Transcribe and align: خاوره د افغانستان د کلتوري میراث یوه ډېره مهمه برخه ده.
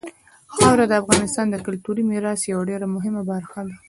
خاوره 0.55 0.85
د 0.87 0.93
افغانستان 1.01 1.47
د 1.49 1.55
کلتوري 1.65 2.03
میراث 2.09 2.41
یوه 2.51 2.63
ډېره 2.69 2.87
مهمه 2.95 3.21
برخه 3.31 3.59
ده. 3.67 3.75